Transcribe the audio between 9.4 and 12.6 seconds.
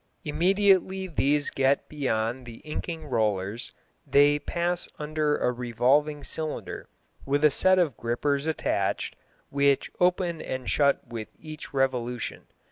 which open and shut with each revolution.